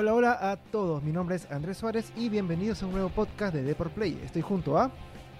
Hola, 0.00 0.14
hola 0.14 0.38
a 0.52 0.56
todos. 0.56 1.02
Mi 1.02 1.10
nombre 1.10 1.34
es 1.34 1.50
Andrés 1.50 1.78
Suárez 1.78 2.12
y 2.16 2.28
bienvenidos 2.28 2.80
a 2.80 2.86
un 2.86 2.92
nuevo 2.92 3.08
podcast 3.08 3.52
de 3.52 3.64
Deport 3.64 3.92
Play. 3.92 4.16
Estoy 4.24 4.42
junto 4.42 4.78
a. 4.78 4.92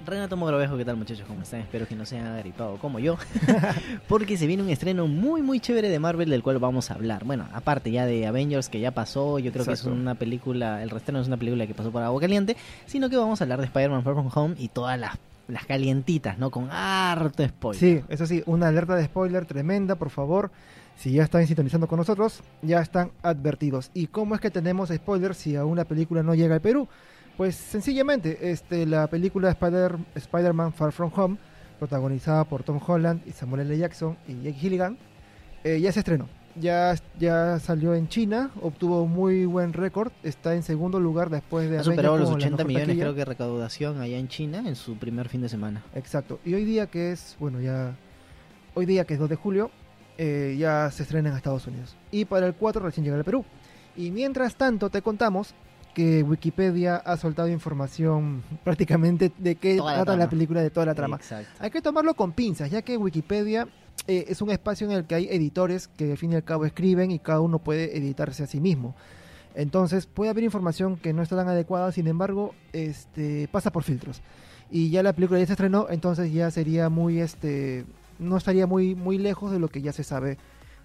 Renato 0.04 0.36
Mogrovejo, 0.36 0.76
¿qué 0.76 0.84
tal 0.84 0.96
muchachos? 0.96 1.24
¿Cómo 1.28 1.42
están? 1.42 1.60
Espero 1.60 1.86
que 1.86 1.94
no 1.94 2.04
se 2.04 2.16
hayan 2.16 2.34
agripado 2.34 2.76
como 2.78 2.98
yo, 2.98 3.16
porque 4.08 4.36
se 4.36 4.48
viene 4.48 4.64
un 4.64 4.68
estreno 4.68 5.06
muy 5.06 5.42
muy 5.42 5.60
chévere 5.60 5.88
de 5.88 6.00
Marvel 6.00 6.28
del 6.28 6.42
cual 6.42 6.58
vamos 6.58 6.90
a 6.90 6.94
hablar. 6.94 7.22
Bueno, 7.22 7.46
aparte 7.52 7.92
ya 7.92 8.04
de 8.04 8.26
Avengers 8.26 8.68
que 8.68 8.80
ya 8.80 8.90
pasó, 8.90 9.38
yo 9.38 9.52
creo 9.52 9.64
que 9.64 9.74
es 9.74 9.84
una 9.84 10.16
película, 10.16 10.82
el 10.82 10.90
resto 10.90 11.12
no 11.12 11.20
es 11.20 11.28
una 11.28 11.36
película 11.36 11.64
que 11.68 11.74
pasó 11.74 11.92
por 11.92 12.02
agua 12.02 12.20
caliente, 12.20 12.56
sino 12.86 13.08
que 13.08 13.16
vamos 13.16 13.40
a 13.40 13.44
hablar 13.44 13.60
de 13.60 13.66
Spider-Man 13.66 14.02
Far 14.02 14.14
From 14.14 14.30
Home 14.34 14.54
y 14.58 14.66
todas 14.66 14.98
las, 14.98 15.18
las 15.46 15.66
calientitas, 15.66 16.36
¿no? 16.36 16.50
Con 16.50 16.68
harto 16.72 17.46
spoiler. 17.46 17.78
Sí, 17.78 18.04
eso 18.08 18.26
sí, 18.26 18.42
una 18.46 18.66
alerta 18.66 18.96
de 18.96 19.04
spoiler 19.04 19.46
tremenda, 19.46 19.94
por 19.94 20.10
favor. 20.10 20.50
Si 20.98 21.12
ya 21.12 21.22
están 21.22 21.46
sintonizando 21.46 21.86
con 21.86 21.98
nosotros, 21.98 22.42
ya 22.60 22.80
están 22.80 23.12
advertidos. 23.22 23.90
¿Y 23.94 24.08
cómo 24.08 24.34
es 24.34 24.40
que 24.40 24.50
tenemos 24.50 24.88
spoilers 24.90 25.36
si 25.38 25.54
aún 25.54 25.76
la 25.76 25.84
película 25.84 26.22
no 26.24 26.34
llega 26.34 26.56
al 26.56 26.60
Perú? 26.60 26.88
Pues 27.36 27.54
sencillamente, 27.54 28.50
este, 28.50 28.84
la 28.84 29.06
película 29.06 29.48
Spider- 29.50 29.96
Spider-Man 30.16 30.72
Far 30.72 30.90
From 30.90 31.12
Home, 31.14 31.36
protagonizada 31.78 32.42
por 32.42 32.64
Tom 32.64 32.80
Holland 32.84 33.22
y 33.26 33.30
Samuel 33.30 33.60
L. 33.62 33.78
Jackson 33.78 34.16
y 34.26 34.34
Jake 34.42 34.54
Gilligan, 34.58 34.98
eh, 35.62 35.80
ya 35.80 35.92
se 35.92 36.00
estrenó. 36.00 36.28
Ya, 36.56 36.92
ya 37.20 37.60
salió 37.60 37.94
en 37.94 38.08
China, 38.08 38.50
obtuvo 38.60 39.06
muy 39.06 39.44
buen 39.46 39.72
récord, 39.72 40.10
está 40.24 40.56
en 40.56 40.64
segundo 40.64 40.98
lugar 40.98 41.30
después 41.30 41.70
de 41.70 41.78
Ha 41.78 41.84
superado 41.84 42.16
los 42.18 42.24
como 42.30 42.38
la 42.38 42.46
80 42.46 42.56
mejor 42.56 42.66
millones 42.66 42.86
taquilla. 42.88 43.04
creo 43.04 43.14
que 43.14 43.24
recaudación 43.24 44.00
allá 44.00 44.18
en 44.18 44.26
China 44.26 44.64
en 44.66 44.74
su 44.74 44.96
primer 44.96 45.28
fin 45.28 45.42
de 45.42 45.48
semana. 45.48 45.84
Exacto. 45.94 46.40
Y 46.44 46.54
hoy 46.54 46.64
día 46.64 46.88
que 46.88 47.12
es, 47.12 47.36
bueno, 47.38 47.60
ya, 47.60 47.94
hoy 48.74 48.86
día 48.86 49.04
que 49.04 49.14
es 49.14 49.20
2 49.20 49.28
de 49.30 49.36
julio, 49.36 49.70
eh, 50.18 50.56
ya 50.58 50.90
se 50.90 51.04
estrena 51.04 51.30
en 51.30 51.36
Estados 51.36 51.66
Unidos. 51.66 51.96
Y 52.10 52.24
para 52.24 52.46
el 52.46 52.54
4 52.54 52.82
recién 52.82 53.04
llega 53.04 53.16
al 53.16 53.24
Perú. 53.24 53.44
Y 53.96 54.10
mientras 54.10 54.56
tanto 54.56 54.90
te 54.90 55.00
contamos 55.00 55.54
que 55.94 56.22
Wikipedia 56.22 56.96
ha 56.96 57.16
soltado 57.16 57.48
información 57.48 58.42
prácticamente 58.64 59.32
de 59.38 59.54
qué 59.54 59.76
Toda 59.76 59.94
trata 59.94 60.16
la 60.16 60.28
película 60.28 60.60
de 60.60 60.70
toda 60.70 60.86
la 60.86 60.94
trama. 60.94 61.16
Exacto. 61.16 61.50
Hay 61.60 61.70
que 61.70 61.80
tomarlo 61.80 62.14
con 62.14 62.32
pinzas, 62.32 62.70
ya 62.70 62.82
que 62.82 62.96
Wikipedia 62.96 63.68
eh, 64.06 64.26
es 64.28 64.42
un 64.42 64.50
espacio 64.50 64.86
en 64.86 64.92
el 64.92 65.04
que 65.04 65.14
hay 65.14 65.28
editores 65.30 65.88
que 65.88 66.12
al 66.12 66.18
fin 66.18 66.32
y 66.32 66.36
al 66.36 66.44
cabo 66.44 66.64
escriben 66.64 67.10
y 67.10 67.18
cada 67.18 67.40
uno 67.40 67.58
puede 67.58 67.96
editarse 67.96 68.42
a 68.42 68.46
sí 68.46 68.60
mismo. 68.60 68.94
Entonces 69.54 70.06
puede 70.06 70.30
haber 70.30 70.44
información 70.44 70.96
que 70.96 71.12
no 71.12 71.22
está 71.22 71.36
tan 71.36 71.48
adecuada, 71.48 71.90
sin 71.90 72.06
embargo, 72.06 72.54
este 72.72 73.48
pasa 73.50 73.72
por 73.72 73.82
filtros. 73.82 74.22
Y 74.70 74.90
ya 74.90 75.02
la 75.02 75.12
película 75.12 75.40
ya 75.40 75.46
se 75.46 75.52
estrenó, 75.52 75.88
entonces 75.90 76.32
ya 76.32 76.50
sería 76.50 76.88
muy 76.88 77.20
este 77.20 77.86
no 78.18 78.36
estaría 78.36 78.66
muy 78.66 78.94
muy 78.94 79.18
lejos 79.18 79.52
de 79.52 79.58
lo 79.58 79.68
que 79.68 79.82
ya 79.82 79.92
se 79.92 80.04
sabe 80.04 80.38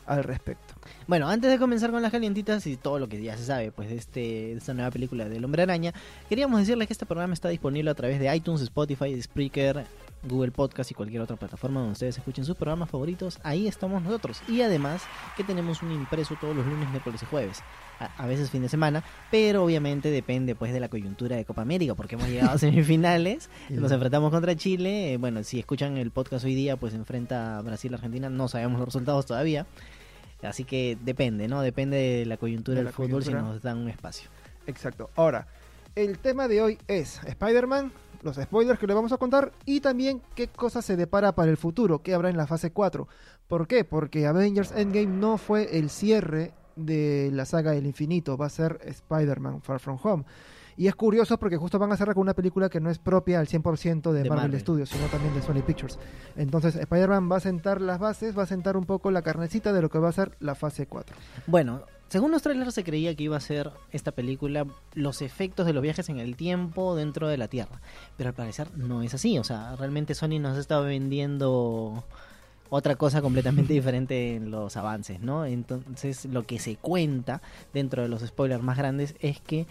al 0.06 0.24
respecto. 0.24 0.74
Bueno, 1.08 1.28
antes 1.28 1.50
de 1.50 1.58
comenzar 1.58 1.92
con 1.92 2.02
las 2.02 2.12
calientitas 2.12 2.66
y 2.68 2.78
todo 2.78 3.00
lo 3.00 3.08
que 3.08 3.22
ya 3.22 3.38
se 3.38 3.46
sabe 3.46 3.72
pues 3.72 3.90
de, 3.90 3.96
este, 3.96 4.20
de 4.20 4.58
esta 4.58 4.74
nueva 4.74 4.92
película 4.92 5.30
del 5.30 5.46
Hombre 5.46 5.64
Araña, 5.64 5.94
queríamos 6.30 6.60
decirles 6.60 6.88
que 6.88 6.94
este 6.94 7.06
programa 7.06 7.34
está 7.34 7.50
disponible 7.50 7.90
a 7.90 7.96
través 7.96 8.20
de 8.20 8.36
iTunes, 8.36 8.62
Spotify, 8.62 9.22
Spreaker, 9.22 9.86
Google 10.24 10.52
Podcast 10.52 10.90
y 10.92 10.94
cualquier 10.94 11.22
otra 11.22 11.36
plataforma 11.36 11.80
donde 11.80 11.94
ustedes 11.94 12.18
escuchen 12.18 12.46
sus 12.46 12.56
programas 12.56 12.90
favoritos. 12.90 13.40
Ahí 13.44 13.68
estamos 13.68 14.02
nosotros. 14.02 14.42
Y 14.48 14.62
además 14.62 15.04
que 15.38 15.44
tenemos 15.44 15.82
un 15.84 15.92
impreso 15.92 16.36
todos 16.40 16.56
los 16.56 16.66
lunes, 16.66 16.90
miércoles 16.90 17.22
y 17.24 17.26
jueves. 17.26 17.62
A, 18.00 18.24
a 18.24 18.26
veces 18.28 18.50
fin 18.50 18.62
de 18.64 18.70
semana, 18.70 19.04
pero 19.30 19.64
obviamente 19.64 20.10
depende 20.10 20.56
pues 20.56 20.74
de 20.74 20.80
la 20.80 20.90
coyuntura 20.90 21.36
de 21.36 21.46
Copa 21.46 21.62
América 21.62 21.94
porque 21.96 22.16
hemos 22.16 22.28
llegado 22.28 22.52
a 22.52 22.58
semifinales. 22.58 23.50
Nos 23.70 23.92
enfrentamos 23.92 24.32
contra 24.32 24.56
Chile. 24.56 25.14
eh, 25.14 25.18
Bueno, 25.18 25.44
si 25.44 25.60
escuchan 25.60 25.98
el 25.98 26.12
podcast 26.12 26.44
hoy 26.46 26.56
día, 26.56 26.76
pues 26.78 26.94
enfrenta 26.94 27.58
a 27.58 27.62
Brasil-Argentina. 27.62 28.30
No 28.30 28.48
sabemos 28.48 28.80
los 28.80 28.88
resultados 28.88 29.26
todavía. 29.26 29.66
Así 30.42 30.66
que 30.66 30.98
depende, 31.02 31.48
¿no? 31.48 31.62
Depende 31.62 31.96
de 31.98 32.26
la 32.26 32.38
coyuntura 32.38 32.80
De 32.80 32.84
del 32.86 32.94
fútbol 32.94 33.24
si 33.24 33.32
nos 33.32 33.62
dan 33.62 33.78
un 33.78 33.90
espacio. 33.90 34.30
Exacto. 34.68 35.10
Ahora, 35.16 35.48
el 35.96 36.18
tema 36.20 36.48
de 36.48 36.62
hoy 36.62 36.78
es 36.88 37.22
Spider-Man, 37.24 37.92
los 38.24 38.38
spoilers 38.38 38.80
que 38.80 38.88
le 38.88 38.94
vamos 38.94 39.12
a 39.12 39.18
contar 39.18 39.52
y 39.66 39.82
también 39.82 40.22
qué 40.36 40.48
cosas 40.48 40.86
se 40.86 40.96
depara 40.96 41.36
para 41.36 41.52
el 41.52 41.58
futuro, 41.58 42.02
qué 42.02 42.14
habrá 42.14 42.30
en 42.30 42.38
la 42.38 42.48
fase 42.48 42.72
4. 42.72 43.08
¿Por 43.48 43.68
qué? 43.68 43.84
Porque 43.84 44.26
Avengers 44.26 44.72
Endgame 44.72 45.08
no 45.08 45.38
fue 45.38 45.78
el 45.78 45.90
cierre 45.90 46.54
de 46.76 47.30
la 47.34 47.46
saga 47.46 47.72
del 47.72 47.86
infinito, 47.86 48.38
va 48.38 48.48
a 48.48 48.50
ser 48.50 48.80
Spider-Man 48.84 49.62
Far 49.62 49.80
From 49.80 50.00
Home. 50.02 50.24
Y 50.76 50.88
es 50.88 50.96
curioso 50.96 51.38
porque 51.38 51.58
justo 51.58 51.78
van 51.78 51.92
a 51.92 51.98
cerrar 51.98 52.16
con 52.16 52.22
una 52.22 52.34
película 52.34 52.70
que 52.70 52.80
no 52.80 52.90
es 52.90 52.98
propia 52.98 53.40
al 53.40 53.48
100% 53.48 54.12
de, 54.12 54.24
De 54.24 54.30
Marvel, 54.30 54.46
Marvel. 54.46 54.60
Studios, 54.60 54.90
sino 54.90 55.06
también 55.08 55.34
de 55.36 55.42
Sony 55.42 55.62
Pictures. 55.66 56.00
Entonces, 56.36 56.76
Spider-Man 56.76 57.32
va 57.32 57.38
a 57.38 57.42
sentar 57.42 57.80
las 57.80 58.00
bases, 58.00 58.36
va 58.38 58.44
a 58.44 58.48
sentar 58.48 58.76
un 58.76 58.86
poco 58.86 59.12
la 59.12 59.22
carnecita 59.22 59.72
de 59.72 59.82
lo 59.82 59.90
que 59.90 60.00
va 60.00 60.10
a 60.10 60.14
ser 60.14 60.36
la 60.40 60.56
fase 60.56 60.88
4. 60.88 61.16
Bueno, 61.46 61.84
según 62.10 62.32
los 62.32 62.42
trailers 62.42 62.76
se 62.76 62.84
creía 62.84 63.16
que 63.16 63.24
iba 63.24 63.38
a 63.38 63.42
ser 63.42 63.72
esta 63.92 64.12
película 64.12 64.68
los 64.94 65.22
efectos 65.22 65.66
de 65.66 65.74
los 65.74 65.82
viajes 65.82 66.10
en 66.10 66.20
el 66.20 66.36
tiempo 66.36 66.96
dentro 66.96 67.28
de 67.28 67.38
la 67.38 67.48
Tierra. 67.48 67.82
Pero 68.18 68.30
al 68.30 68.36
parecer 68.36 68.68
no 68.78 69.02
es 69.02 69.14
así. 69.14 69.40
O 69.40 69.44
sea, 69.44 69.76
realmente 69.76 70.14
Sony 70.14 70.40
nos 70.40 70.58
está 70.58 70.80
vendiendo 70.80 72.04
otra 72.70 72.96
cosa 72.96 73.22
completamente 73.22 73.74
diferente 73.74 74.36
en 74.36 74.52
los 74.52 74.78
avances, 74.78 75.22
¿no? 75.22 75.46
Entonces 75.46 76.26
lo 76.26 76.44
que 76.44 76.60
se 76.60 76.76
cuenta 76.76 77.42
dentro 77.74 78.04
de 78.04 78.10
los 78.10 78.22
spoilers 78.22 78.64
más 78.64 78.78
grandes 78.78 79.16
es 79.20 79.40
que 79.40 79.66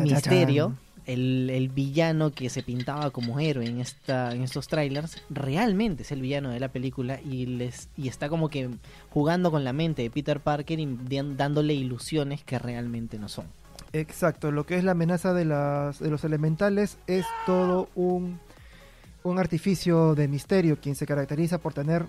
Misterio. 0.00 0.76
El, 1.06 1.50
el 1.50 1.68
villano 1.68 2.32
que 2.32 2.50
se 2.50 2.62
pintaba 2.62 3.10
como 3.10 3.40
héroe 3.40 3.66
en 3.66 3.80
esta 3.80 4.32
en 4.32 4.42
estos 4.42 4.68
trailers, 4.68 5.22
realmente 5.30 6.02
es 6.02 6.12
el 6.12 6.20
villano 6.20 6.50
de 6.50 6.60
la 6.60 6.68
película 6.68 7.20
y 7.20 7.46
les 7.46 7.88
y 7.96 8.08
está 8.08 8.28
como 8.28 8.48
que 8.48 8.70
jugando 9.10 9.50
con 9.50 9.64
la 9.64 9.72
mente 9.72 10.02
de 10.02 10.10
Peter 10.10 10.40
Parker 10.40 10.78
y 10.78 10.98
dándole 11.36 11.74
ilusiones 11.74 12.42
que 12.44 12.58
realmente 12.58 13.18
no 13.18 13.28
son. 13.28 13.46
Exacto, 13.92 14.50
lo 14.50 14.64
que 14.64 14.76
es 14.76 14.84
la 14.84 14.92
amenaza 14.92 15.34
de, 15.34 15.44
las, 15.44 15.98
de 15.98 16.08
los 16.08 16.24
elementales 16.24 16.96
es 17.06 17.26
todo 17.44 17.90
un, 17.94 18.40
un 19.22 19.38
artificio 19.38 20.14
de 20.14 20.28
misterio, 20.28 20.78
quien 20.80 20.94
se 20.94 21.06
caracteriza 21.06 21.58
por 21.58 21.74
tener 21.74 22.06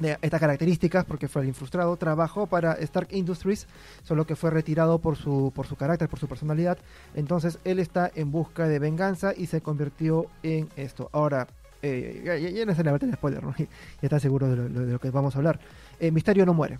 estas 0.00 0.40
características, 0.40 1.04
porque 1.04 1.28
fue 1.28 1.42
el 1.42 1.48
infrustrado, 1.48 1.96
trabajó 1.96 2.46
para 2.46 2.72
Stark 2.74 3.08
Industries, 3.12 3.66
solo 4.02 4.26
que 4.26 4.36
fue 4.36 4.50
retirado 4.50 4.98
por 4.98 5.16
su, 5.16 5.52
por 5.54 5.66
su 5.66 5.76
carácter, 5.76 6.08
por 6.08 6.18
su 6.18 6.28
personalidad, 6.28 6.78
entonces 7.14 7.58
él 7.64 7.78
está 7.78 8.10
en 8.14 8.30
busca 8.30 8.66
de 8.66 8.78
venganza 8.78 9.32
y 9.36 9.46
se 9.46 9.60
convirtió 9.60 10.26
en 10.42 10.68
esto. 10.76 11.10
Ahora, 11.12 11.46
eh, 11.82 12.22
ya, 12.54 12.66
no 12.66 12.74
se 12.74 12.84
le 12.84 12.98
tener 12.98 13.14
spoiler, 13.14 13.42
¿no? 13.42 13.54
ya 13.58 13.66
está 14.02 14.20
seguro 14.20 14.48
de 14.48 14.56
lo, 14.56 14.68
de 14.68 14.92
lo 14.92 14.98
que 14.98 15.10
vamos 15.10 15.34
a 15.34 15.38
hablar. 15.38 15.60
Eh, 15.98 16.10
Misterio 16.10 16.44
no 16.46 16.54
muere 16.54 16.78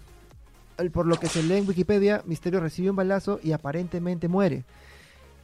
el- 0.80 0.90
por 0.90 1.06
lo 1.06 1.16
que 1.18 1.28
se 1.28 1.42
lee 1.42 1.58
en 1.58 1.68
Wikipedia, 1.68 2.22
Misterio 2.26 2.60
recibe 2.60 2.90
un 2.90 2.96
balazo 2.96 3.38
y 3.42 3.52
aparentemente 3.52 4.28
muere. 4.28 4.64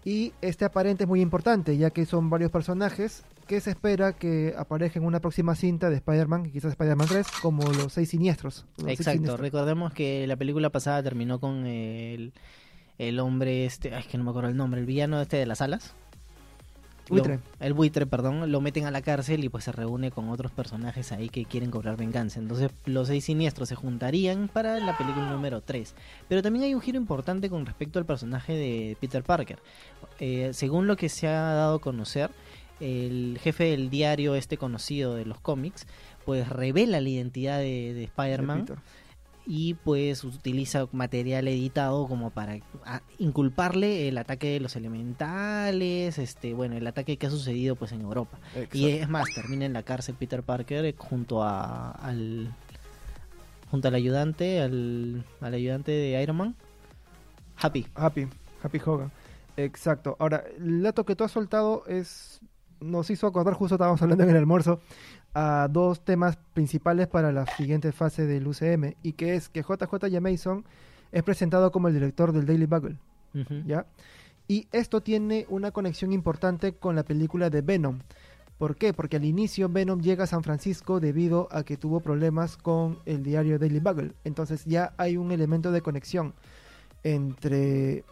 Y 0.04 0.32
este 0.41 0.64
aparente 0.64 1.04
es 1.04 1.08
muy 1.08 1.20
importante, 1.20 1.76
ya 1.76 1.91
que 1.91 2.06
son 2.06 2.31
varios 2.31 2.50
personajes 2.50 3.25
que 3.46 3.60
se 3.60 3.70
espera 3.70 4.12
que 4.14 4.54
aparezcan 4.58 5.02
en 5.02 5.06
una 5.08 5.20
próxima 5.20 5.54
cinta 5.54 5.88
de 5.90 5.96
Spider-Man, 5.96 6.50
quizás 6.50 6.72
Spider-Man 6.72 7.06
3, 7.08 7.26
como 7.42 7.62
los 7.72 7.92
seis 7.92 8.08
siniestros. 8.10 8.64
los 8.76 8.86
seis 8.86 9.00
Exacto, 9.00 9.12
siniestros. 9.18 9.40
recordemos 9.40 9.92
que 9.92 10.26
la 10.26 10.36
película 10.36 10.70
pasada 10.70 11.02
terminó 11.02 11.38
con 11.40 11.66
el, 11.66 12.32
el 12.98 13.18
hombre 13.20 13.64
este, 13.66 13.94
ay, 13.94 14.00
es 14.00 14.06
que 14.06 14.18
no 14.18 14.24
me 14.24 14.30
acuerdo 14.30 14.48
el 14.50 14.56
nombre, 14.56 14.80
el 14.80 14.86
villano 14.86 15.20
este 15.20 15.36
de 15.36 15.46
las 15.46 15.60
alas. 15.60 15.94
Lo- 17.08 17.14
Buitre. 17.22 17.38
el 17.60 17.72
buitre, 17.72 18.04
perdón, 18.04 18.50
lo 18.50 18.60
meten 18.60 18.84
a 18.84 18.90
la 18.90 19.00
cárcel 19.00 19.44
y 19.44 19.48
pues 19.48 19.62
se 19.62 19.70
reúne 19.70 20.10
con 20.10 20.28
otros 20.28 20.50
personajes 20.50 21.12
ahí 21.12 21.28
que 21.28 21.44
quieren 21.44 21.70
cobrar 21.70 21.96
venganza. 21.96 22.40
Entonces 22.40 22.72
los 22.84 23.06
seis 23.06 23.24
siniestros 23.26 23.68
se 23.68 23.76
juntarían 23.76 24.48
para 24.52 24.80
la 24.80 24.98
película 24.98 25.30
número 25.30 25.60
3. 25.60 25.94
Pero 26.28 26.42
también 26.42 26.64
hay 26.64 26.74
un 26.74 26.80
giro 26.80 26.98
importante 26.98 27.48
con 27.48 27.64
respecto 27.64 28.00
al 28.00 28.06
personaje 28.06 28.54
de 28.54 28.96
Peter 29.00 29.22
Parker. 29.22 29.60
Eh, 30.18 30.50
según 30.52 30.88
lo 30.88 30.96
que 30.96 31.08
se 31.08 31.28
ha 31.28 31.40
dado 31.54 31.76
a 31.76 31.81
conocer, 31.81 32.32
el 32.81 33.38
jefe 33.40 33.64
del 33.64 33.90
diario 33.90 34.34
este 34.34 34.56
conocido 34.56 35.14
de 35.14 35.25
los 35.25 35.40
cómics, 35.40 35.87
pues 36.25 36.49
revela 36.49 37.00
la 37.00 37.08
identidad 37.08 37.58
de, 37.58 37.94
de 37.94 37.94
de 37.94 38.05
Spider-Man 38.05 38.67
y 39.46 39.75
pues 39.75 40.25
utiliza 40.25 40.88
material 40.90 41.46
editado 41.46 42.08
como 42.08 42.31
para 42.31 42.58
inculparle 43.19 44.08
el 44.08 44.19
ataque 44.19 44.49
de 44.49 44.61
los 44.61 44.75
elementales, 44.75 46.19
este, 46.19 46.52
bueno, 46.52 46.76
el 46.76 46.87
ataque 46.87 47.17
que 47.17 47.28
ha 47.28 47.31
sucedido 47.31 47.76
pues 47.76 47.93
en 47.93 48.00
Europa. 48.00 48.38
Exacto. 48.55 48.76
Y 48.76 48.87
es 48.87 49.08
más, 49.08 49.28
termina 49.34 49.64
en 49.64 49.73
la 49.73 49.84
cárcel 49.84 50.17
Peter 50.19 50.43
Parker 50.43 50.84
eh, 50.84 50.94
junto 50.99 51.44
a 51.44 51.93
al 51.93 52.52
junto 53.70 53.88
al 53.88 53.94
ayudante, 53.94 54.61
al, 54.61 55.25
al 55.40 55.55
ayudante 55.55 55.93
de 55.93 56.20
Iron 56.23 56.37
Man, 56.37 56.56
Happy. 57.56 57.87
Happy, 57.94 58.26
Happy 58.62 58.81
Hogan. 58.84 59.11
Exacto. 59.56 60.17
Ahora, 60.19 60.44
el 60.58 60.82
dato 60.82 61.05
que 61.05 61.17
tú 61.17 61.25
has 61.25 61.32
soltado 61.32 61.84
es 61.87 62.40
nos 62.81 63.11
hizo 63.11 63.26
acordar, 63.26 63.55
justo 63.55 63.75
estábamos 63.75 64.00
hablando 64.02 64.25
en 64.25 64.31
el 64.31 64.37
almuerzo, 64.37 64.81
a 65.34 65.69
dos 65.70 66.05
temas 66.05 66.38
principales 66.55 67.06
para 67.06 67.32
la 67.32 67.46
siguiente 67.46 67.93
fase 67.93 68.26
del 68.26 68.46
UCM, 68.46 68.94
y 69.02 69.12
que 69.12 69.34
es 69.34 69.49
que 69.49 69.62
JJ 69.62 70.08
Jameson 70.11 70.64
es 71.12 71.23
presentado 71.23 71.70
como 71.73 71.88
el 71.88 71.94
director 71.94 72.32
del 72.32 72.46
Daily 72.46 72.67
Bugle. 72.67 72.96
¿ya? 73.67 73.87
Y 74.49 74.69
esto 74.73 75.02
tiene 75.02 75.46
una 75.49 75.73
conexión 75.73 76.12
importante 76.12 76.73
con 76.73 76.96
la 76.96 77.05
película 77.05 77.50
de 77.50 77.62
Venom. 77.62 78.00
¿Por 78.58 78.76
qué? 78.76 78.94
Porque 78.94 79.17
al 79.17 79.25
inicio 79.25 79.69
Venom 79.69 80.00
llega 80.00 80.25
a 80.25 80.26
San 80.26 80.43
Francisco 80.43 81.00
debido 81.00 81.49
a 81.50 81.62
que 81.64 81.76
tuvo 81.76 82.00
problemas 82.00 82.56
con 82.56 82.99
el 83.05 83.23
diario 83.23 83.58
Daily 83.58 83.81
Bugle. 83.81 84.12
Entonces 84.25 84.64
ya 84.64 84.94
hay 84.96 85.17
un 85.17 85.31
elemento 85.32 85.73
de 85.73 85.82
conexión. 85.82 86.32
entre 87.02 88.05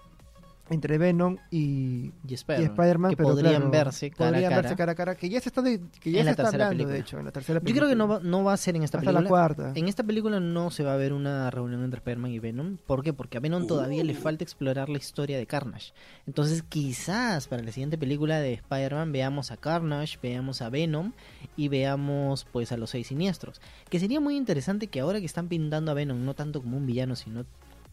entre 0.71 0.97
Venom 0.97 1.37
y, 1.51 2.11
Y 2.27 2.35
Spider-Man. 2.35 3.11
Que 3.11 3.17
pero 3.19 3.29
podrían 3.31 3.55
claro, 3.57 3.71
verse 3.71 4.11
cara 4.11 4.31
podrían 4.31 4.45
a 4.45 4.49
cara. 4.57 4.63
verse 4.63 4.77
cara 4.77 4.93
a 4.93 4.95
cara, 4.95 5.15
que 5.15 5.29
ya 5.29 5.41
se 5.41 5.51
está, 5.51 5.61
de- 5.61 5.81
que 6.01 6.11
ya 6.11 6.21
En 6.21 6.23
se 6.23 6.25
la 6.25 6.31
está 6.31 6.43
tercera 6.45 6.65
hablando, 6.69 6.85
de 6.85 6.91
película. 6.93 6.99
hecho, 6.99 7.19
en 7.19 7.25
la 7.27 7.33
tercera 7.33 7.59
Yo 7.59 7.65
película. 7.65 7.81
creo 7.87 7.89
que 7.91 7.97
no 7.97 8.09
va, 8.09 8.21
no 8.21 8.45
va 8.45 8.53
a 8.55 8.57
ser 8.57 8.75
en 8.77 8.83
esta 8.83 8.97
Hasta 8.99 9.11
película. 9.11 9.23
la 9.23 9.29
cuarta. 9.29 9.73
En 9.75 9.89
esta 9.89 10.03
película 10.03 10.41
no 10.41 10.71
se 10.71 10.83
va 10.83 10.95
a 10.95 10.97
ver 10.97 11.13
una 11.13 11.51
reunión 11.51 11.85
entre 11.85 11.99
Spider-Man 11.99 12.31
y 12.31 12.39
Venom. 12.39 12.77
¿Por 12.87 13.03
qué? 13.03 13.13
Porque 13.13 13.37
a 13.37 13.41
Venom 13.41 13.67
todavía 13.67 14.03
le 14.05 14.15
falta 14.15 14.43
explorar 14.43 14.89
la 14.89 14.97
historia 14.97 15.37
de 15.37 15.47
Carnage. 15.47 15.93
Entonces, 16.27 16.63
quizás 16.63 17.47
para 17.47 17.63
la 17.63 17.71
siguiente 17.71 17.99
película 17.99 18.41
de 18.41 18.55
Spider-Man 18.55 19.13
veamos 19.13 19.51
a 19.51 19.57
Carnage, 19.59 20.19
veamos 20.23 20.63
a 20.63 20.71
Venom 20.71 21.13
y 21.57 21.69
veamos 21.69 22.47
pues 22.51 22.73
a 22.73 22.77
los 22.79 22.89
seis 22.91 23.09
siniestros. 23.09 23.61
Que 23.91 24.01
sería 24.01 24.19
muy 24.21 24.37
interesante 24.37 24.87
que 24.87 25.01
ahora 25.01 25.21
que 25.21 25.27
están 25.27 25.49
pintando 25.49 25.91
a 25.91 25.95
Venom 25.95 26.25
no 26.25 26.33
tanto 26.35 26.63
como 26.63 26.79
un 26.79 26.87
villano, 26.87 27.17
sino 27.17 27.45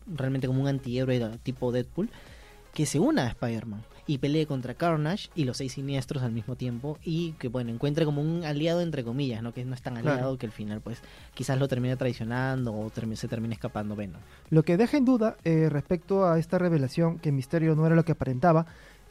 realmente 0.07 0.47
como 0.47 0.61
un 0.61 0.67
antihéroe 0.67 1.37
tipo 1.43 1.71
Deadpool, 1.71 2.09
que 2.73 2.85
se 2.85 2.99
una 2.99 3.23
a 3.23 3.27
Spider-Man 3.27 3.81
y 4.07 4.17
pelee 4.17 4.45
contra 4.45 4.73
Carnage 4.73 5.29
y 5.35 5.45
los 5.45 5.57
seis 5.57 5.73
siniestros 5.73 6.23
al 6.23 6.31
mismo 6.31 6.55
tiempo 6.55 6.97
y 7.03 7.33
que 7.33 7.47
bueno 7.47 7.71
encuentre 7.71 8.05
como 8.05 8.21
un 8.21 8.43
aliado 8.43 8.81
entre 8.81 9.03
comillas 9.03 9.43
no 9.43 9.53
que 9.53 9.63
no 9.63 9.73
es 9.75 9.81
tan 9.81 9.97
aliado 9.97 10.19
Claro. 10.19 10.37
que 10.37 10.45
al 10.47 10.51
final 10.51 10.81
pues 10.81 10.99
quizás 11.33 11.59
lo 11.59 11.67
termine 11.67 11.95
traicionando 11.95 12.73
o 12.73 12.91
se 13.15 13.27
termine 13.27 13.53
escapando 13.53 13.95
Venom 13.95 14.19
Lo 14.49 14.63
que 14.63 14.77
deja 14.77 14.97
en 14.97 15.05
duda 15.05 15.37
eh, 15.43 15.67
respecto 15.69 16.25
a 16.25 16.39
esta 16.39 16.57
revelación 16.57 17.19
que 17.19 17.31
Misterio 17.31 17.75
no 17.75 17.85
era 17.85 17.95
lo 17.95 18.03
que 18.03 18.13
aparentaba 18.13 18.65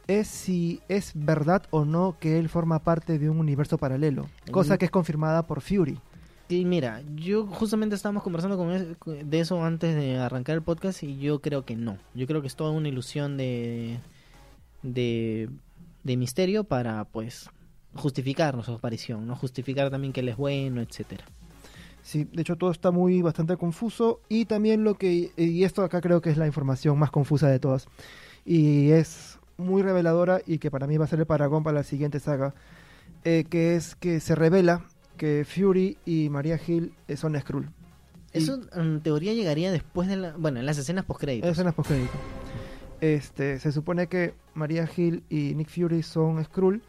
es 0.07 0.27
si 0.27 0.81
es 0.89 1.11
verdad 1.15 1.63
o 1.69 1.85
no 1.85 2.17
que 2.19 2.37
él 2.39 2.49
forma 2.49 2.79
parte 2.79 3.19
de 3.19 3.29
un 3.29 3.39
universo 3.39 3.77
paralelo, 3.77 4.27
cosa 4.51 4.77
que 4.77 4.85
es 4.85 4.91
confirmada 4.91 5.45
por 5.47 5.61
Fury. 5.61 5.99
Mira 6.65 7.01
yo 7.15 7.45
justamente 7.47 7.95
estábamos 7.95 8.23
conversando 8.23 8.57
con 8.57 8.71
es- 8.71 8.85
de 9.29 9.39
eso 9.39 9.63
antes 9.63 9.95
de 9.95 10.17
arrancar 10.17 10.55
el 10.55 10.61
podcast 10.61 11.03
y 11.03 11.17
yo 11.19 11.39
creo 11.41 11.65
que 11.65 11.75
no. 11.75 11.97
Yo 12.13 12.27
creo 12.27 12.41
que 12.41 12.47
es 12.47 12.55
toda 12.55 12.71
una 12.71 12.87
ilusión 12.87 13.37
de 13.37 13.99
de, 14.83 15.49
de 16.03 16.17
misterio 16.17 16.63
para 16.63 17.05
pues 17.05 17.49
justificar 17.95 18.63
su 18.63 18.71
aparición 18.73 19.27
no 19.27 19.35
justificar 19.35 19.89
también 19.91 20.13
que 20.13 20.21
él 20.21 20.29
es 20.29 20.37
bueno 20.37 20.81
etcétera. 20.81 21.25
Sí, 22.03 22.23
de 22.31 22.41
hecho 22.41 22.55
todo 22.55 22.71
está 22.71 22.89
muy 22.89 23.21
bastante 23.21 23.57
confuso 23.57 24.21
y 24.27 24.45
también 24.45 24.83
lo 24.83 24.95
que 24.95 25.31
y 25.37 25.63
esto 25.63 25.83
acá 25.83 26.01
creo 26.01 26.21
que 26.21 26.31
es 26.31 26.37
la 26.37 26.47
información 26.47 26.97
más 26.97 27.11
confusa 27.11 27.47
de 27.47 27.59
todas. 27.59 27.87
Y 28.43 28.89
es 28.89 29.37
muy 29.57 29.83
reveladora 29.83 30.41
y 30.47 30.57
que 30.57 30.71
para 30.71 30.87
mí 30.87 30.97
va 30.97 31.05
a 31.05 31.07
ser 31.07 31.19
el 31.19 31.27
paragón 31.27 31.61
para 31.63 31.77
la 31.77 31.83
siguiente 31.83 32.19
saga, 32.19 32.55
eh, 33.23 33.45
que 33.47 33.75
es 33.75 33.95
que 33.95 34.19
se 34.19 34.33
revela 34.33 34.83
que 35.21 35.45
Fury 35.45 35.99
y 36.03 36.29
Maria 36.29 36.59
Hill 36.65 36.95
eh, 37.07 37.15
son 37.15 37.39
Skrull. 37.39 37.69
Eso 38.33 38.59
en 38.73 39.01
teoría 39.01 39.35
llegaría 39.35 39.71
después 39.71 40.07
de 40.07 40.15
la, 40.15 40.33
bueno, 40.35 40.59
en 40.59 40.65
las 40.65 40.79
escenas 40.79 41.05
post 41.05 41.21
créditos. 41.21 41.51
Escenas. 41.51 41.75
Este, 43.01 43.59
se 43.59 43.71
supone 43.71 44.07
que 44.07 44.33
Maria 44.55 44.89
Hill 44.97 45.23
y 45.29 45.53
Nick 45.53 45.69
Fury 45.69 46.01
son 46.01 46.43
Skrull 46.43 46.81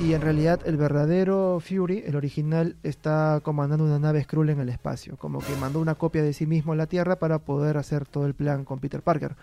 y 0.00 0.12
en 0.12 0.20
realidad 0.20 0.60
el 0.66 0.76
verdadero 0.76 1.58
Fury, 1.66 2.02
el 2.04 2.16
original, 2.16 2.76
está 2.82 3.40
comandando 3.42 3.86
una 3.86 3.98
nave 3.98 4.22
Skrull 4.22 4.50
en 4.50 4.60
el 4.60 4.68
espacio, 4.68 5.16
como 5.16 5.38
que 5.38 5.56
mandó 5.56 5.80
una 5.80 5.94
copia 5.94 6.22
de 6.22 6.34
sí 6.34 6.44
mismo 6.44 6.74
a 6.74 6.76
la 6.76 6.86
Tierra 6.86 7.18
para 7.18 7.38
poder 7.38 7.78
hacer 7.78 8.04
todo 8.04 8.26
el 8.26 8.34
plan 8.34 8.66
con 8.66 8.80
Peter 8.80 9.00
Parker. 9.00 9.34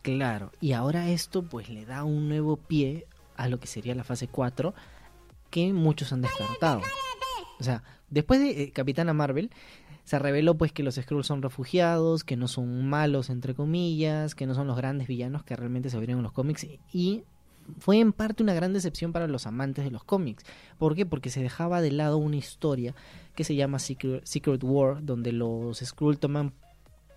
Claro, 0.00 0.52
y 0.58 0.72
ahora 0.72 1.10
esto 1.10 1.42
pues 1.42 1.68
le 1.68 1.84
da 1.84 2.02
un 2.04 2.30
nuevo 2.30 2.56
pie 2.56 3.06
a 3.36 3.46
lo 3.48 3.60
que 3.60 3.66
sería 3.66 3.94
la 3.94 4.04
fase 4.04 4.26
4 4.26 4.72
que 5.50 5.70
muchos 5.74 6.14
han 6.14 6.22
descartado. 6.22 6.80
O 7.62 7.64
sea, 7.64 7.84
después 8.10 8.40
de 8.40 8.60
eh, 8.60 8.72
Capitana 8.72 9.12
Marvel 9.12 9.50
se 10.02 10.18
reveló 10.18 10.58
pues 10.58 10.72
que 10.72 10.82
los 10.82 10.96
Skrulls 10.96 11.28
son 11.28 11.42
refugiados, 11.42 12.24
que 12.24 12.36
no 12.36 12.48
son 12.48 12.88
malos 12.88 13.30
entre 13.30 13.54
comillas, 13.54 14.34
que 14.34 14.48
no 14.48 14.54
son 14.56 14.66
los 14.66 14.76
grandes 14.76 15.06
villanos 15.06 15.44
que 15.44 15.54
realmente 15.54 15.88
se 15.88 15.96
vieron 15.98 16.16
en 16.16 16.24
los 16.24 16.32
cómics 16.32 16.66
y 16.92 17.22
fue 17.78 18.00
en 18.00 18.12
parte 18.12 18.42
una 18.42 18.52
gran 18.52 18.72
decepción 18.72 19.12
para 19.12 19.28
los 19.28 19.46
amantes 19.46 19.84
de 19.84 19.92
los 19.92 20.02
cómics. 20.02 20.42
¿Por 20.76 20.96
qué? 20.96 21.06
Porque 21.06 21.30
se 21.30 21.40
dejaba 21.40 21.80
de 21.80 21.92
lado 21.92 22.16
una 22.16 22.34
historia 22.34 22.96
que 23.36 23.44
se 23.44 23.54
llama 23.54 23.78
Secret, 23.78 24.26
Secret 24.26 24.64
War, 24.64 25.04
donde 25.04 25.30
los 25.30 25.78
Skrull 25.78 26.18
toman 26.18 26.54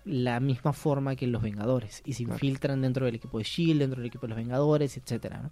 la 0.04 0.38
misma 0.38 0.72
forma 0.72 1.16
que 1.16 1.26
los 1.26 1.42
Vengadores 1.42 2.02
y 2.04 2.12
se 2.12 2.22
infiltran 2.22 2.82
dentro 2.82 3.04
del 3.04 3.16
equipo 3.16 3.38
de 3.38 3.44
Shield, 3.44 3.80
dentro 3.80 4.00
del 4.00 4.06
equipo 4.06 4.26
de 4.26 4.28
los 4.28 4.36
Vengadores, 4.36 4.96
etcétera, 4.96 5.42
¿no? 5.42 5.50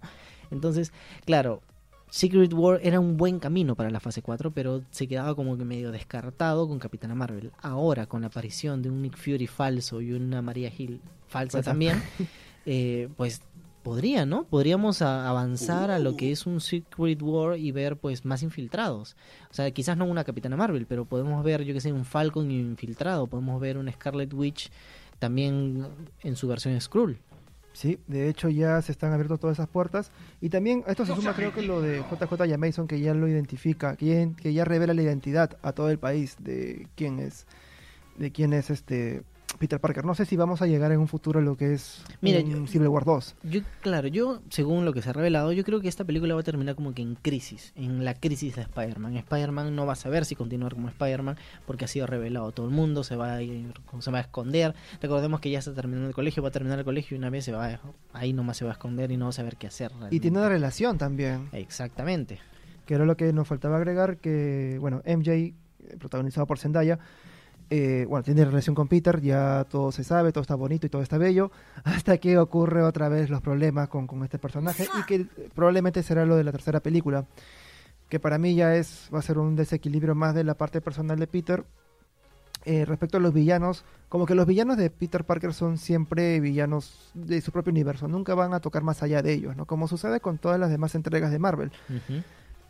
Entonces, 0.51 0.93
claro, 1.25 1.61
Secret 2.09 2.53
War 2.53 2.79
era 2.81 2.99
un 2.99 3.17
buen 3.17 3.39
camino 3.39 3.75
para 3.75 3.89
la 3.89 3.99
fase 3.99 4.21
4, 4.21 4.51
pero 4.51 4.81
se 4.91 5.07
quedaba 5.07 5.35
como 5.35 5.57
que 5.57 5.65
medio 5.65 5.91
descartado 5.91 6.67
con 6.67 6.79
Capitana 6.79 7.15
Marvel. 7.15 7.51
Ahora, 7.61 8.05
con 8.05 8.21
la 8.21 8.27
aparición 8.27 8.81
de 8.81 8.89
un 8.89 9.01
Nick 9.01 9.17
Fury 9.17 9.47
falso 9.47 9.99
y 10.01 10.13
una 10.13 10.41
Maria 10.41 10.71
Hill 10.75 11.01
falsa 11.27 11.57
también, 11.65 12.01
eh, 12.65 13.09
pues 13.17 13.41
podría, 13.83 14.25
¿no? 14.25 14.45
Podríamos 14.45 15.01
a- 15.01 15.27
avanzar 15.29 15.91
a 15.91 15.99
lo 15.99 16.15
que 16.15 16.31
es 16.31 16.45
un 16.45 16.61
Secret 16.61 17.21
War 17.21 17.57
y 17.59 17.71
ver 17.71 17.97
pues 17.97 18.23
más 18.25 18.41
infiltrados. 18.43 19.15
O 19.51 19.53
sea, 19.53 19.69
quizás 19.71 19.97
no 19.97 20.05
una 20.05 20.23
Capitana 20.23 20.55
Marvel, 20.55 20.85
pero 20.87 21.05
podemos 21.05 21.43
ver, 21.43 21.63
yo 21.63 21.73
que 21.73 21.81
sé, 21.81 21.91
un 21.91 22.05
Falcon 22.05 22.49
infiltrado, 22.49 23.27
podemos 23.27 23.59
ver 23.59 23.77
un 23.77 23.91
Scarlet 23.91 24.33
Witch 24.33 24.71
también 25.19 25.85
en 26.23 26.35
su 26.35 26.47
versión 26.47 26.79
Skrull. 26.81 27.17
Sí, 27.75 27.99
de 28.07 28.29
hecho 28.29 28.47
ya 28.47 28.81
se 28.81 28.93
están 28.93 29.11
abiertas 29.11 29.37
todas 29.37 29.57
esas 29.57 29.67
puertas. 29.67 30.09
Y 30.39 30.47
también 30.47 30.85
a 30.87 30.91
esto 30.91 31.05
se 31.05 31.13
suma 31.13 31.33
creo 31.33 31.53
que 31.53 31.61
lo 31.61 31.81
de 31.81 31.97
JJ 32.09 32.47
Jameson 32.47 32.87
que 32.87 33.01
ya 33.01 33.13
lo 33.13 33.27
identifica, 33.27 33.97
que 33.97 34.05
ya, 34.05 34.41
que 34.41 34.53
ya 34.53 34.63
revela 34.63 34.93
la 34.93 35.01
identidad 35.01 35.57
a 35.61 35.73
todo 35.73 35.89
el 35.89 35.99
país 35.99 36.37
de 36.39 36.87
quién 36.95 37.19
es, 37.19 37.45
de 38.17 38.31
quién 38.31 38.53
es 38.53 38.69
este 38.69 39.23
Peter 39.57 39.79
Parker. 39.79 40.05
No 40.05 40.15
sé 40.15 40.25
si 40.25 40.35
vamos 40.35 40.61
a 40.61 40.67
llegar 40.67 40.91
en 40.91 40.99
un 40.99 41.07
futuro 41.07 41.39
a 41.39 41.43
lo 41.43 41.55
que 41.57 41.73
es 41.73 42.03
Mira, 42.21 42.39
un 42.39 42.65
yo- 42.65 42.67
Civil 42.67 42.87
War 42.89 43.05
2. 43.05 43.35
Yo, 43.43 43.61
claro, 43.81 44.07
yo, 44.07 44.41
según 44.49 44.85
lo 44.85 44.93
que 44.93 45.01
se 45.01 45.09
ha 45.09 45.13
revelado, 45.13 45.51
yo 45.51 45.63
creo 45.63 45.81
que 45.81 45.87
esta 45.87 46.03
película 46.03 46.33
va 46.35 46.41
a 46.41 46.43
terminar 46.43 46.75
como 46.75 46.93
que 46.93 47.01
en 47.01 47.15
crisis, 47.15 47.71
en 47.75 48.03
la 48.05 48.13
crisis 48.13 48.55
de 48.55 48.61
Spider-Man. 48.63 49.17
Spider-Man 49.17 49.75
no 49.75 49.85
va 49.85 49.93
a 49.93 49.95
saber 49.95 50.25
si 50.25 50.35
continuar 50.35 50.73
como 50.73 50.89
Spider-Man 50.89 51.37
porque 51.65 51.85
ha 51.85 51.87
sido 51.87 52.07
revelado 52.07 52.51
todo 52.51 52.65
el 52.67 52.73
mundo, 52.73 53.03
se 53.03 53.15
va 53.15 53.33
a 53.35 53.41
ir, 53.41 53.73
se 53.99 54.11
va 54.11 54.17
a 54.19 54.21
esconder. 54.21 54.73
Recordemos 55.01 55.39
que 55.39 55.49
ya 55.49 55.59
está 55.59 55.73
terminando 55.73 56.07
el 56.07 56.13
colegio, 56.15 56.43
va 56.43 56.49
a 56.49 56.51
terminar 56.51 56.79
el 56.79 56.85
colegio 56.85 57.15
y 57.15 57.17
una 57.19 57.29
vez 57.29 57.45
se 57.45 57.51
va 57.51 57.65
a- 57.67 57.79
ahí 58.13 58.33
nomás 58.33 58.57
se 58.57 58.65
va 58.65 58.71
a 58.71 58.73
esconder 58.73 59.11
y 59.11 59.17
no 59.17 59.25
va 59.25 59.29
a 59.29 59.33
saber 59.33 59.57
qué 59.57 59.67
hacer. 59.67 59.91
Y 60.11 60.19
tiene 60.19 60.37
una 60.39 60.49
relación 60.49 60.97
también, 60.97 61.49
Exactamente. 61.53 62.39
que 62.85 62.93
era 62.93 63.05
lo 63.05 63.17
que 63.17 63.31
nos 63.33 63.47
faltaba 63.47 63.77
agregar, 63.77 64.17
que, 64.17 64.77
bueno, 64.79 65.01
MJ, 65.05 65.31
eh, 65.33 65.53
protagonizado 65.99 66.45
por 66.47 66.59
Zendaya, 66.59 66.99
eh, 67.69 68.05
bueno, 68.07 68.23
tiene 68.23 68.45
relación 68.45 68.75
con 68.75 68.87
Peter, 68.87 69.19
ya 69.21 69.65
todo 69.69 69.91
se 69.91 70.03
sabe, 70.03 70.31
todo 70.31 70.41
está 70.43 70.55
bonito 70.55 70.85
y 70.85 70.89
todo 70.89 71.01
está 71.01 71.17
bello, 71.17 71.51
hasta 71.83 72.17
que 72.17 72.37
ocurre 72.37 72.83
otra 72.83 73.09
vez 73.09 73.29
los 73.29 73.41
problemas 73.41 73.89
con, 73.89 74.07
con 74.07 74.23
este 74.23 74.37
personaje 74.39 74.87
y 74.99 75.03
que 75.05 75.25
probablemente 75.53 76.03
será 76.03 76.25
lo 76.25 76.35
de 76.35 76.43
la 76.43 76.51
tercera 76.51 76.79
película, 76.79 77.25
que 78.09 78.19
para 78.19 78.37
mí 78.37 78.53
ya 78.55 78.75
es 78.75 79.09
va 79.13 79.19
a 79.19 79.23
ser 79.23 79.37
un 79.39 79.55
desequilibrio 79.55 80.13
más 80.15 80.35
de 80.35 80.43
la 80.43 80.53
parte 80.55 80.79
personal 80.81 81.17
de 81.19 81.27
Peter. 81.27 81.63
Eh, 82.67 82.83
respecto 82.83 83.17
a 83.17 83.19
los 83.19 83.31
villanos, 83.31 83.85
como 84.09 84.25
que 84.25 84.33
los 84.33 84.47
villanos 84.47 84.77
de 84.77 84.89
Peter 84.89 85.23
Parker 85.23 85.53
son 85.53 85.77
siempre 85.77 86.39
villanos 86.39 87.11
de 87.13 87.39
su 87.41 87.51
propio 87.51 87.69
universo, 87.69 88.07
nunca 88.07 88.33
van 88.33 88.55
a 88.55 88.59
tocar 88.59 88.81
más 88.81 89.03
allá 89.03 89.21
de 89.21 89.33
ellos, 89.33 89.55
¿no? 89.55 89.65
Como 89.65 89.87
sucede 89.87 90.19
con 90.19 90.39
todas 90.39 90.59
las 90.59 90.71
demás 90.71 90.95
entregas 90.95 91.29
de 91.29 91.37
Marvel. 91.37 91.71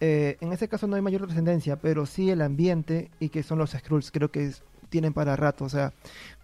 Eh, 0.01 0.35
en 0.41 0.51
ese 0.51 0.67
caso 0.67 0.87
no 0.87 0.97
hay 0.97 1.01
mayor 1.01 1.21
trascendencia, 1.21 1.77
pero 1.77 2.05
sí 2.05 2.29
el 2.29 2.41
ambiente 2.41 3.09
y 3.21 3.29
que 3.29 3.41
son 3.43 3.57
los 3.57 3.71
Skrulls, 3.71 4.11
creo 4.11 4.29
que 4.29 4.47
es- 4.47 4.63
tienen 4.95 5.13
para 5.13 5.35
rato. 5.35 5.65
O 5.65 5.69
sea, 5.69 5.91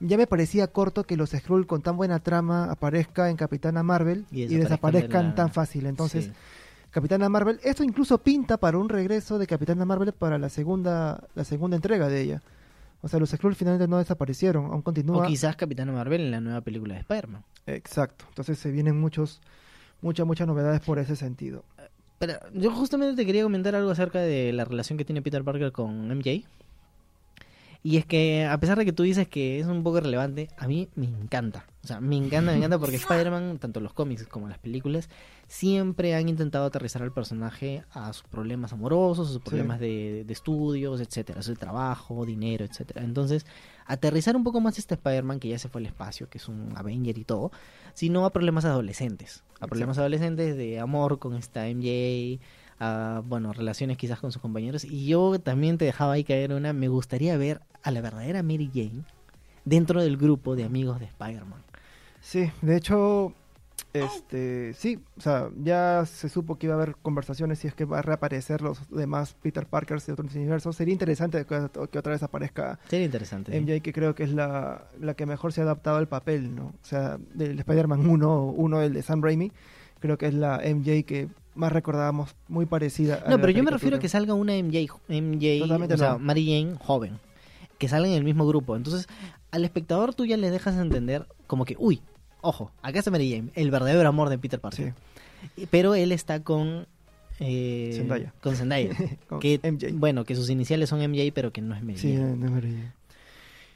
ya 0.02 0.18
me 0.18 0.28
parecía 0.28 0.68
corto 0.68 1.06
que 1.06 1.16
los 1.16 1.30
Skrulls 1.30 1.66
con 1.68 1.82
tan 1.82 1.96
buena 1.96 2.20
trama 2.20 2.70
aparezca 2.70 3.30
en 3.30 3.38
Capitana 3.38 3.82
Marvel 3.82 4.26
Y 4.30 4.42
y, 4.42 4.48
desaparezcan 4.48 4.60
desaparezcan 4.60 5.22
de 5.24 5.30
la- 5.30 5.36
tan 5.36 5.52
fácil. 5.54 5.86
Entonces, 5.86 6.26
Sí. 6.26 6.32
Capitana 6.90 7.30
Marvel, 7.30 7.62
esto 7.64 7.86
incluso 7.86 8.18
pinta 8.18 8.58
para 8.58 8.78
un 8.78 8.90
regreso 8.90 9.40
de 9.40 9.48
Capitana 9.48 9.86
Marvel 9.86 10.12
para 10.12 10.38
la 10.38 10.50
segunda, 10.50 11.24
la 11.36 11.46
segunda 11.46 11.78
entrega 11.78 12.10
de 12.10 12.20
ella. 12.22 12.42
O 13.02 13.08
sea, 13.08 13.18
los 13.22 13.30
Skrulls 13.30 13.58
finalmente 13.58 13.88
no 13.88 13.98
desaparecieron, 14.00 14.66
aún 14.66 14.80
O 14.80 14.84
continúa. 14.84 15.26
quizás 15.26 15.56
Capitana 15.56 15.94
Marvel 15.94 16.20
en 16.22 16.32
la 16.32 16.42
nueva 16.42 16.60
película 16.60 16.96
de 16.96 17.00
Spider-Man. 17.00 17.44
Exacto. 17.68 18.26
Entonces 18.28 18.60
se 18.60 18.70
vienen 18.72 19.00
muchos, 19.00 19.40
muchas, 20.02 20.28
muchas 20.28 20.46
novedades 20.48 20.82
por 20.82 21.00
ese 21.00 21.16
sentido. 21.16 21.64
Pero 22.20 22.34
yo 22.54 22.70
justamente 22.72 23.16
te 23.16 23.26
quería 23.26 23.44
comentar 23.44 23.74
algo 23.74 23.90
acerca 23.90 24.20
de 24.20 24.52
la 24.54 24.66
relación 24.66 24.98
que 24.98 25.06
tiene 25.06 25.22
Peter 25.22 25.44
Parker 25.46 25.72
con 25.72 26.10
MJ. 26.12 26.44
Y 27.84 27.98
es 27.98 28.06
que, 28.06 28.46
a 28.46 28.60
pesar 28.60 28.78
de 28.78 28.86
que 28.86 28.94
tú 28.94 29.02
dices 29.04 29.28
que 29.28 29.60
es 29.60 29.66
un 29.66 29.82
poco 29.82 30.00
relevante, 30.00 30.50
a 30.58 30.68
mí 30.68 30.88
me 30.96 31.08
encanta. 31.08 31.66
O 31.84 31.88
sea, 31.88 32.00
me 32.00 32.16
encanta, 32.16 32.52
me 32.52 32.58
encanta 32.58 32.78
porque 32.78 32.96
Spider-Man, 32.98 33.58
tanto 33.58 33.80
los 33.80 33.94
cómics 33.94 34.28
como 34.28 34.48
las 34.48 34.60
películas, 34.60 35.10
siempre 35.48 36.14
han 36.14 36.30
intentado 36.30 36.66
aterrizar 36.66 37.02
al 37.02 37.12
personaje 37.12 37.84
a 37.92 38.14
sus 38.14 38.28
problemas 38.28 38.72
amorosos, 38.72 39.30
a 39.30 39.34
sus 39.34 39.42
problemas 39.42 39.80
de, 39.80 40.24
de 40.28 40.34
estudios, 40.34 41.02
etcétera, 41.02 41.40
a 41.40 41.44
su 41.44 41.56
trabajo, 41.56 42.24
dinero, 42.24 42.66
etcétera. 42.66 43.04
Entonces, 43.04 43.48
aterrizar 43.88 44.36
un 44.36 44.44
poco 44.44 44.62
más 44.62 44.78
este 44.78 44.94
Spider-Man 44.94 45.40
que 45.40 45.50
ya 45.50 45.58
se 45.58 45.68
fue 45.68 45.82
al 45.82 45.88
espacio, 45.88 46.30
que 46.30 46.38
es 46.38 46.48
un 46.48 46.74
Avenger 46.76 47.18
y 47.18 47.24
todo, 47.24 47.52
sino 47.96 48.26
a 48.26 48.30
problemas 48.30 48.64
adolescentes. 48.64 49.44
A 49.60 49.66
problemas 49.66 49.98
adolescentes 49.98 50.56
de 50.56 50.80
amor 50.80 51.18
con 51.18 51.36
esta 51.36 51.66
MJ, 51.66 52.40
a, 52.82 53.22
bueno, 53.24 53.54
relaciones 53.54 53.98
quizás 53.98 54.20
con 54.20 54.32
sus 54.32 54.42
compañeros. 54.42 54.84
Y 54.84 55.06
yo 55.06 55.40
también 55.40 55.78
te 55.78 55.86
dejaba 55.86 56.14
ahí 56.14 56.24
caer 56.24 56.52
una, 56.52 56.74
me 56.74 56.88
gustaría 56.88 57.38
ver 57.38 57.62
a 57.84 57.92
la 57.92 58.02
verdadera 58.02 58.42
Mary 58.42 58.70
Jane 58.74 59.04
dentro 59.64 60.02
del 60.02 60.18
grupo 60.18 60.56
de 60.56 60.64
amigos 60.64 61.00
de 61.00 61.06
Spider-Man. 61.06 61.62
Sí, 62.22 62.52
de 62.62 62.76
hecho, 62.76 63.34
este, 63.94 64.74
sí, 64.74 65.00
o 65.16 65.22
sea, 65.22 65.50
ya 65.62 66.06
se 66.08 66.28
supo 66.28 66.58
que 66.58 66.66
iba 66.68 66.74
a 66.74 66.78
haber 66.78 66.96
conversaciones 66.96 67.60
si 67.60 67.68
es 67.68 67.76
que 67.76 67.86
va 67.86 68.00
a 68.00 68.02
reaparecer 68.02 68.62
los 68.62 68.90
demás 68.90 69.36
Peter 69.42 69.68
Parkers 69.68 70.08
de 70.08 70.14
otros 70.14 70.34
universos. 70.34 70.76
Sería 70.76 70.94
interesante 70.94 71.46
que, 71.46 71.70
que 71.92 72.00
otra 72.00 72.14
vez 72.14 72.24
aparezca 72.24 72.80
Sería 72.88 73.06
interesante. 73.06 73.52
sí. 73.52 73.60
MJ, 73.60 73.82
que 73.82 73.94
creo 73.94 74.16
que 74.16 74.24
es 74.24 74.34
la, 74.34 74.88
la 75.00 75.14
que 75.14 75.28
mejor 75.28 75.54
se 75.54 75.62
ha 75.62 75.66
adaptado 75.66 75.98
al 75.98 76.08
papel, 76.08 76.56
¿no? 76.56 76.68
O 76.68 76.86
sea, 76.86 77.20
del 77.36 77.60
Spider-Man 77.60 78.10
1, 78.10 78.44
uno 78.46 78.82
el 78.82 78.94
de 78.94 79.04
Sam 79.04 79.22
Raimi, 79.22 79.52
creo 80.00 80.18
que 80.18 80.26
es 80.26 80.34
la 80.34 80.62
MJ 80.66 81.04
que 81.06 81.30
más 81.56 81.72
recordábamos, 81.72 82.36
muy 82.48 82.66
parecida 82.66 83.24
a 83.26 83.30
No, 83.30 83.40
pero 83.40 83.52
yo 83.52 83.64
me 83.64 83.72
refiero 83.72 83.98
a 83.98 84.00
que 84.00 84.10
salga 84.10 84.34
una 84.34 84.54
MJ, 84.54 84.88
MJ 85.10 85.60
Totalmente 85.60 85.96
o 85.96 85.98
sea, 85.98 86.12
no. 86.14 86.20
Mary 86.20 86.46
Jane 86.46 86.78
joven, 86.80 87.20
que 87.78 87.88
salga 87.88 88.08
en 88.08 88.14
el 88.16 88.24
mismo 88.24 88.48
grupo. 88.48 88.76
Entonces, 88.76 89.08
al 89.52 89.64
espectador 89.66 90.14
tú 90.16 90.26
ya 90.26 90.38
le 90.38 90.50
dejas 90.50 90.76
entender 90.78 91.28
como 91.48 91.66
que, 91.66 91.76
uy, 91.78 92.02
ojo, 92.42 92.72
acá 92.82 93.00
está 93.00 93.12
Mary 93.12 93.32
Jane, 93.32 93.52
el 93.56 93.70
verdadero 93.72 94.08
amor 94.08 94.30
de 94.30 94.38
Peter 94.38 94.60
Parker. 94.60 94.94
Sí, 95.56 95.68
Pero 95.72 95.96
él 95.96 96.12
está 96.12 96.42
con... 96.44 96.88
eh, 97.40 97.92
Zendaya. 97.96 98.34
Con 98.42 98.56
Zendaya. 98.56 98.90
con 99.28 99.40
que, 99.40 99.60
MJ. 99.64 99.88
Bueno, 99.94 100.24
que 100.24 100.36
sus 100.36 100.50
iniciales 100.50 100.90
son 100.90 101.00
MJ, 101.00 101.32
pero 101.34 101.52
que 101.52 101.62
no 101.62 101.76
es 101.76 101.82
Mary 101.84 101.98
Sí, 101.98 102.16
Jane. 102.16 102.36
no 102.38 102.46
es 102.46 102.52
Mary 102.52 102.72
Jane. 102.72 102.94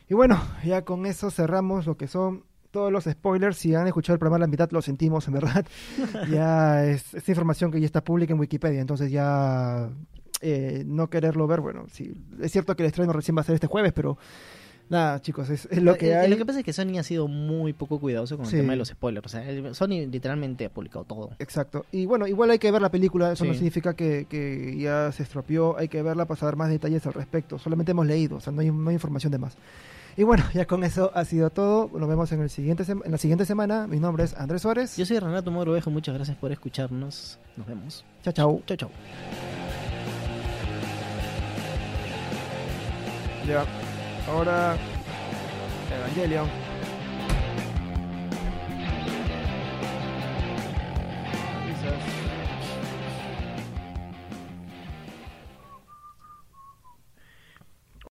Y 0.08 0.14
bueno, 0.14 0.40
ya 0.64 0.84
con 0.84 1.06
eso 1.08 1.32
cerramos 1.32 1.86
lo 1.88 1.98
que 1.98 2.08
son 2.08 2.44
todos 2.76 2.92
los 2.92 3.06
spoilers. 3.06 3.56
Si 3.58 3.74
han 3.74 3.88
escuchado 3.88 4.16
el 4.16 4.20
programa 4.20 4.40
la 4.40 4.48
mitad, 4.48 4.70
lo 4.72 4.82
sentimos, 4.82 5.26
en 5.30 5.34
verdad. 5.36 5.66
ya 6.30 6.86
es, 6.86 7.14
es 7.14 7.30
información 7.30 7.72
que 7.72 7.80
ya 7.80 7.86
está 7.86 8.04
pública 8.04 8.34
en 8.34 8.40
Wikipedia, 8.40 8.82
entonces 8.82 9.10
ya 9.12 9.90
eh, 10.42 10.84
no 10.86 11.10
quererlo 11.10 11.48
ver, 11.48 11.62
bueno, 11.62 11.86
sí, 11.90 12.14
es 12.42 12.52
cierto 12.52 12.76
que 12.76 12.84
el 12.84 12.88
estreno 12.88 13.14
recién 13.14 13.38
va 13.38 13.42
a 13.42 13.44
ser 13.46 13.56
este 13.56 13.68
jueves, 13.68 13.94
pero 13.94 14.18
nada, 14.90 15.22
chicos, 15.22 15.50
es, 15.50 15.68
es 15.72 15.82
lo 15.82 15.96
que 15.96 16.10
Eh, 16.10 16.16
hay. 16.18 16.30
Lo 16.30 16.36
que 16.38 16.46
pasa 16.46 16.60
es 16.60 16.66
que 16.66 16.74
Sony 16.74 17.00
ha 17.00 17.04
sido 17.04 17.28
muy 17.30 17.72
poco 17.74 18.00
cuidadoso 18.00 18.36
con 18.38 18.46
Sí. 18.46 18.58
el 18.58 18.62
tema 18.64 18.74
de 18.74 18.78
los 18.78 18.90
spoilers. 18.90 19.26
O 19.26 19.30
sea, 19.30 19.74
Sony 19.74 20.06
literalmente 20.12 20.66
ha 20.66 20.70
publicado 20.70 21.06
todo. 21.06 21.32
Exacto. 21.40 21.86
Y 21.92 22.06
bueno, 22.06 22.28
igual 22.28 22.52
hay 22.52 22.60
que 22.60 22.70
ver 22.72 22.82
la 22.82 22.92
película, 22.92 23.32
eso 23.32 23.46
no 23.46 23.54
significa 23.54 23.96
que, 23.96 24.26
que 24.30 24.78
ya 24.78 25.12
se 25.14 25.24
estropeó, 25.24 25.76
hay 25.78 25.88
que 25.88 26.04
verla 26.04 26.26
para 26.26 26.40
saber 26.40 26.56
más 26.58 26.70
detalles 26.70 27.06
al 27.08 27.14
respecto. 27.14 27.58
Solamente 27.58 27.94
hemos 27.94 28.06
leído, 28.06 28.36
o 28.38 28.40
sea, 28.42 28.52
no 28.54 28.62
hay, 28.62 28.70
no 28.70 28.90
hay 28.90 28.96
información 28.96 29.32
de 29.32 29.40
más. 29.40 29.58
Y 30.18 30.24
bueno, 30.24 30.44
ya 30.54 30.66
con 30.66 30.84
eso 30.84 31.12
ha 31.14 31.26
sido 31.26 31.50
todo. 31.50 31.90
Nos 31.98 32.08
vemos 32.08 32.32
en, 32.32 32.42
el 32.42 32.50
siguiente 32.50 32.84
en 32.90 33.12
la 33.12 33.18
siguiente 33.18 33.46
semana. 33.46 33.88
Mi 33.88 34.00
nombre 34.00 34.24
es 34.24 34.34
Andrés 34.36 34.62
Suárez. 34.62 34.98
Yo 34.98 35.06
soy 35.06 35.20
Renato 35.20 35.52
Mogrovejo, 35.52 35.90
muchas 35.90 36.16
gracias 36.16 36.38
por 36.38 36.52
escucharnos. 36.52 37.40
Nos 37.58 37.68
vemos. 37.68 38.06
Chao, 38.24 38.34
chao. 38.34 38.62
Chau, 38.66 38.78
chau. 38.78 38.90
Ya. 43.48 43.64
Ahora, 44.28 44.76
Evangelion. 45.96 46.65